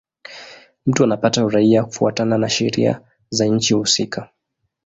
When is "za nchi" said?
3.29-3.73